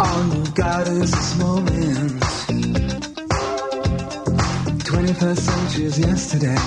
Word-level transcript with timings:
All 0.00 0.26
you 0.34 0.44
got 0.54 0.88
is 0.88 1.10
this 1.10 1.38
moment. 1.38 2.20
21st 4.90 5.38
century's 5.38 5.98
yesterday. 5.98 6.60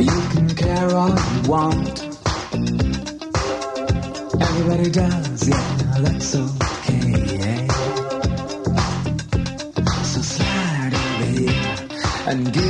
You 0.00 0.20
can 0.32 0.48
care 0.56 0.94
all 0.94 1.10
you 1.10 1.50
want. 1.50 2.02
Everybody 4.40 4.90
does, 4.90 5.48
yeah, 5.48 5.98
that's 6.00 6.34
okay. 6.34 7.10
Yeah. 7.36 7.66
So 10.04 10.20
slide 10.22 10.94
over 10.94 11.24
here 11.24 11.88
and 12.28 12.52
give. 12.54 12.67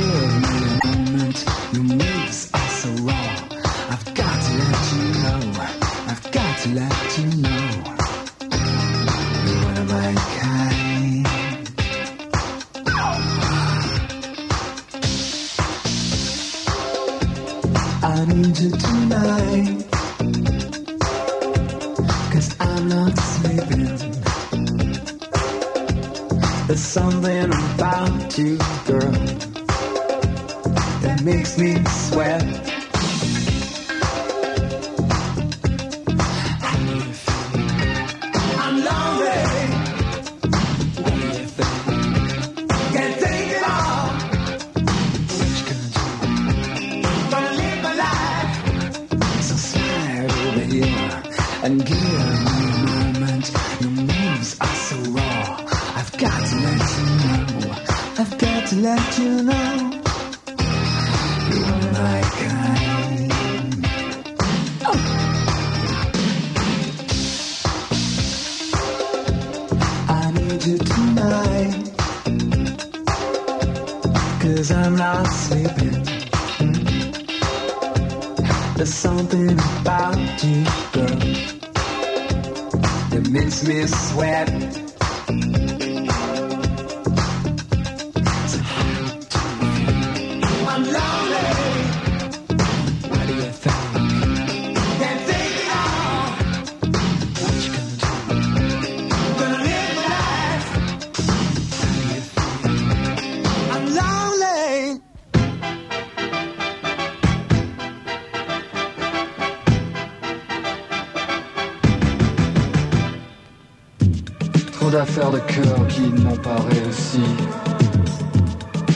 Trop 114.89 114.97
d'affaires 114.97 115.29
de 115.29 115.37
cœur 115.37 115.87
qui 115.87 116.09
n'ont 116.09 116.35
pas 116.37 116.55
réussi. 116.55 117.21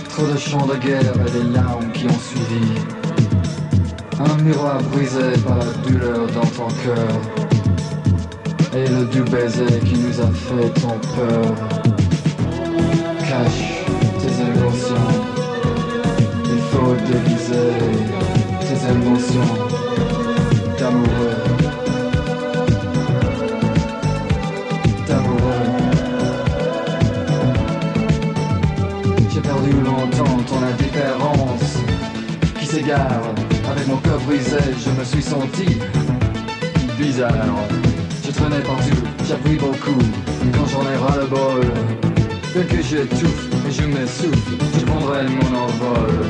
Trop 0.09 0.25
de 0.25 0.37
chants 0.39 0.65
de 0.65 0.73
guerre 0.77 1.13
et 1.27 1.31
des 1.31 1.43
larmes 1.53 1.91
qui 1.91 2.07
ont 2.07 2.19
suivi. 2.19 2.65
Un 4.19 4.41
miroir 4.41 4.81
brisé 4.91 5.37
par 5.45 5.59
la 5.59 5.65
douleur 5.87 6.25
dans 6.33 6.47
ton 6.47 6.67
cœur. 6.83 7.13
Et 8.75 8.87
le 8.87 9.05
doux 9.05 9.29
baiser 9.29 9.79
qui 9.85 9.99
nous 9.99 10.19
a 10.19 10.31
fait 10.31 10.69
tant 10.81 10.97
peur. 11.15 11.53
Cache 13.19 13.85
tes 14.17 14.33
émotions. 14.49 14.95
Il 16.45 16.61
faut 16.71 16.95
déguiser 17.05 17.69
tes 18.61 18.91
émotions 18.91 19.53
d'amoureux. 20.79 21.52
Avec 32.85 33.87
mon 33.87 33.95
corps 33.95 34.19
brisé, 34.27 34.57
je 34.77 34.89
me 34.99 35.05
suis 35.05 35.21
senti 35.21 35.79
bizarre. 36.99 37.31
Je 38.25 38.31
traînais 38.31 38.59
partout, 38.59 39.01
j'appuie 39.25 39.55
beaucoup. 39.55 39.97
Quand 40.53 40.65
j'en 40.67 40.81
ai 40.81 40.97
ras 40.97 41.17
le 41.17 41.27
bol, 41.27 41.71
dès 42.53 42.65
que 42.65 42.83
j'étouffe 42.83 43.47
et 43.67 43.71
je 43.71 43.85
m'essouffle, 43.85 44.57
je 44.77 44.85
prendrai 44.85 45.23
mon 45.29 45.57
envol. 45.59 46.25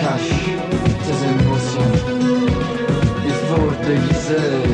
Cache 0.00 0.44
tes 1.04 1.18
émotions, 1.30 1.92
il 3.26 3.32
faut 3.32 3.72
déguiser. 3.84 4.71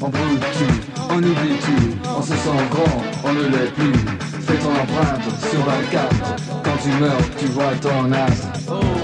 On 0.00 0.08
brûle 0.08 0.40
tout, 0.40 1.04
on 1.10 1.18
oublie 1.18 1.58
tout, 1.60 2.08
on 2.16 2.22
se 2.22 2.28
sent 2.28 2.68
grand, 2.70 3.02
on 3.24 3.32
ne 3.34 3.42
l'est 3.42 3.70
plus. 3.74 3.92
Fais 4.40 4.56
ton 4.56 4.70
empreinte 4.70 5.22
sur 5.50 5.66
la 5.66 5.82
carte, 5.90 6.40
quand 6.62 6.76
tu 6.82 6.88
meurs, 6.98 7.18
tu 7.38 7.46
vois 7.46 7.74
ton 7.80 8.10
âge. 8.12 9.03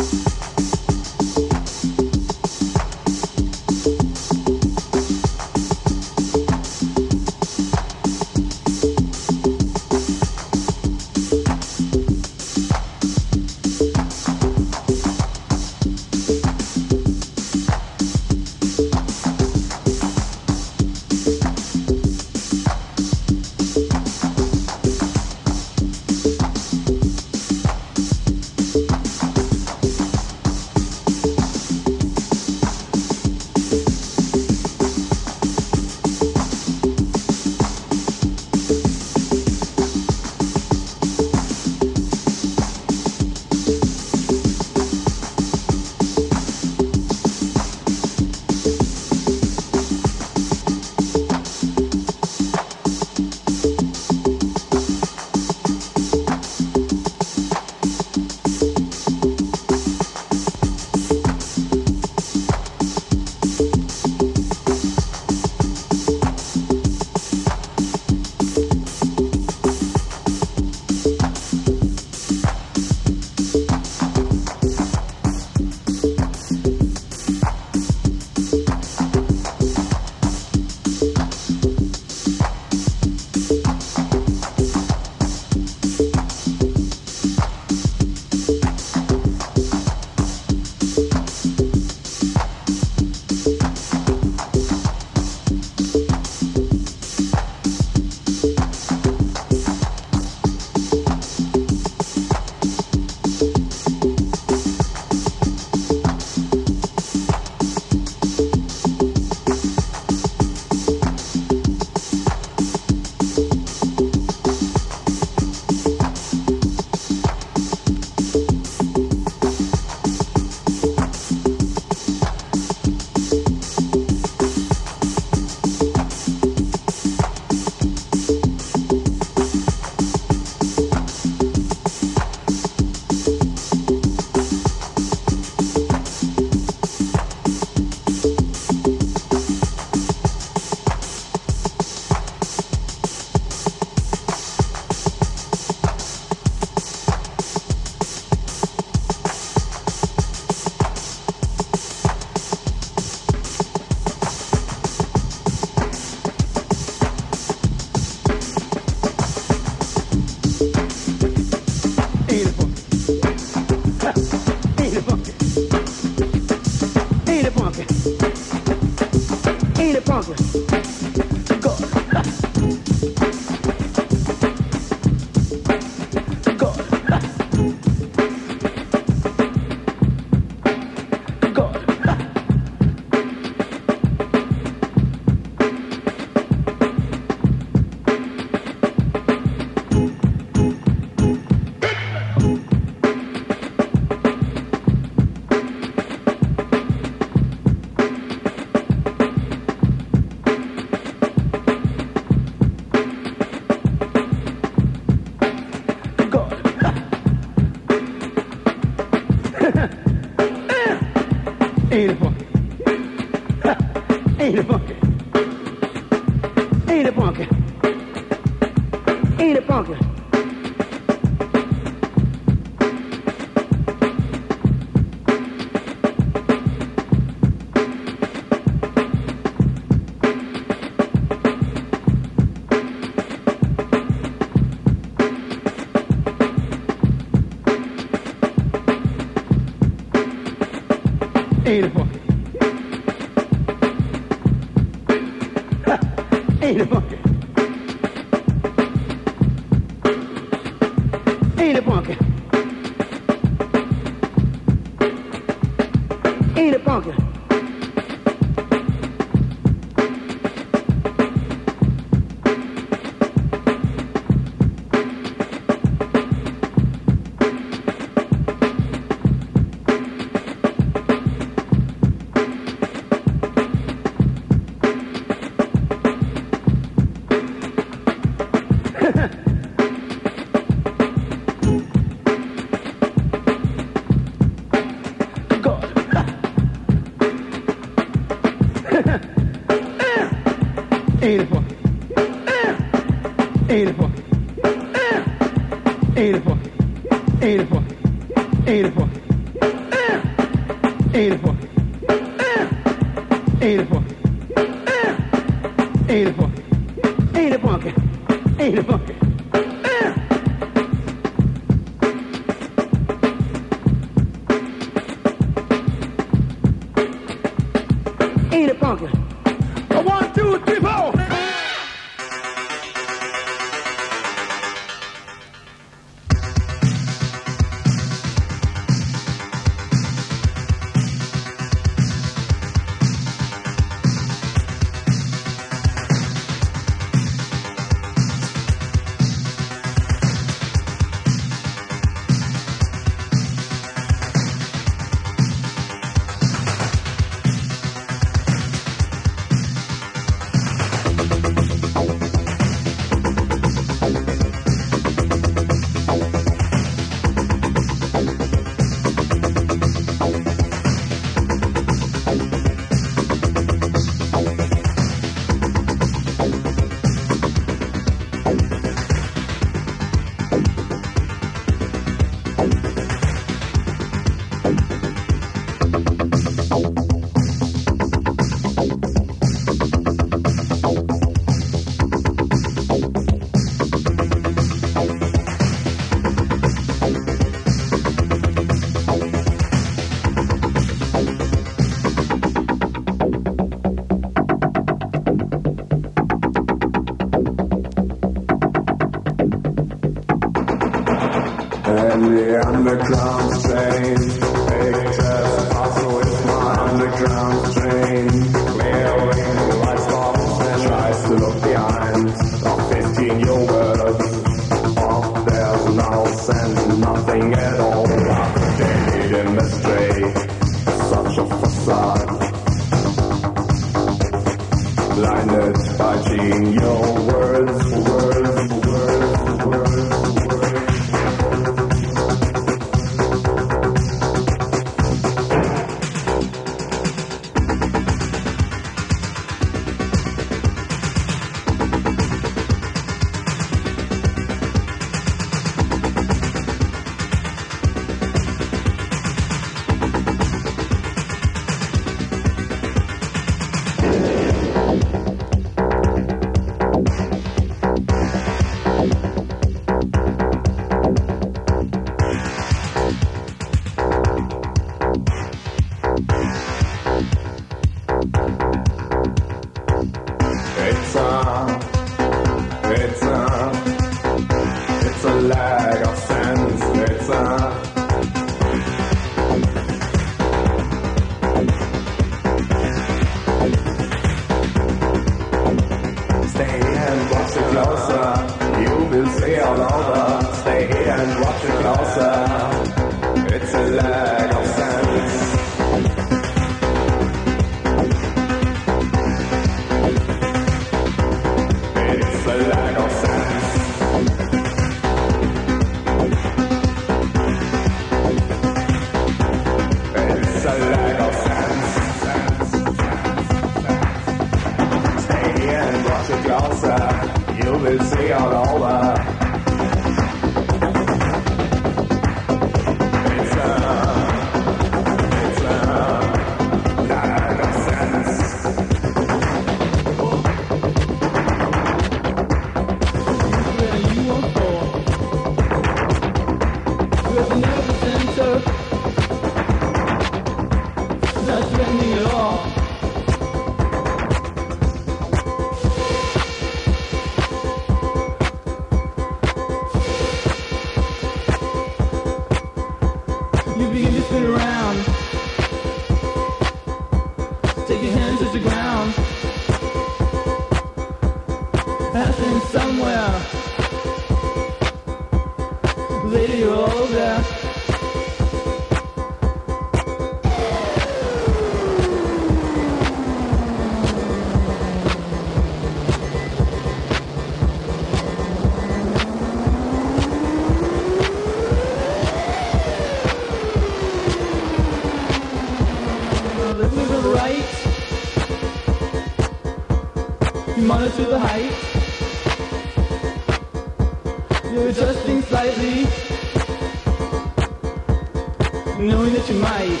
knowing 598.98 599.32
that 599.32 599.48
you 599.48 599.54
might. 599.60 600.00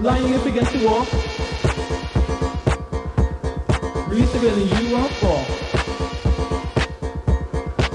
Lying 0.00 0.34
up 0.34 0.46
against 0.46 0.72
the 0.72 0.86
wall, 0.86 1.04
release 4.08 4.32
the 4.32 4.38
railing, 4.38 4.68
you 4.78 4.94
won't 4.94 5.12
fall. 5.20 5.44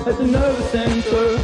The 0.05 0.25
nervous 0.25 0.71
center 0.71 1.37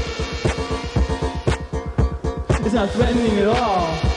it's 2.66 2.74
not 2.74 2.90
threatening 2.92 3.38
at 3.40 3.48
all. 3.48 4.13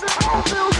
Bill, 0.00 0.42
Bill, 0.44 0.70
Bill. 0.70 0.77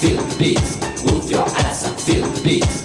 feel 0.00 0.22
the 0.22 0.36
beat. 0.38 1.12
Move 1.12 1.30
your 1.30 1.42
ass 1.42 1.86
and 1.86 2.00
feel 2.00 2.26
the 2.26 2.40
beat. 2.40 2.79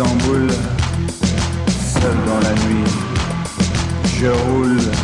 Istanbul, 0.00 0.48
seul 1.68 2.16
dans 2.26 2.40
la 2.40 2.54
nuit, 2.54 2.90
je 4.18 4.28
roule. 4.28 4.99